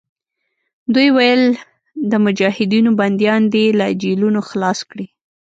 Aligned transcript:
دوی 0.93 1.07
ویل 1.17 1.43
د 2.11 2.13
مجاهدینو 2.25 2.89
بندیان 2.99 3.41
دې 3.53 3.65
له 3.79 3.85
جېلونو 4.01 4.39
خلاص 4.49 4.79
کړي. 4.91 5.07